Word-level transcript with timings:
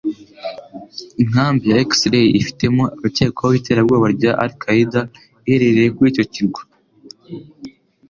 Inkambi 1.21 1.65
ya 1.71 1.77
X-Ray, 1.89 2.27
ifitemo 2.39 2.83
abakekwaho 2.95 3.53
iterabwoba 3.59 4.05
rya 4.17 4.31
Al-Qaeda 4.43 5.01
iherereye 5.47 5.89
kuri 5.95 6.07
icyo 6.13 6.25
kirwa 6.33 6.61